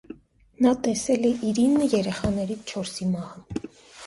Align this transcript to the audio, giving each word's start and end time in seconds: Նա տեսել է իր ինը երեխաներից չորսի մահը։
Նա 0.65 0.71
տեսել 0.87 1.27
է 1.31 1.33
իր 1.49 1.59
ինը 1.65 1.91
երեխաներից 1.93 2.75
չորսի 2.75 3.11
մահը։ 3.13 3.69